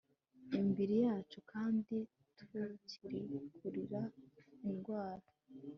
[0.55, 1.95] imibiri yacu kandi
[2.37, 4.01] tukikururira
[4.67, 5.27] indwara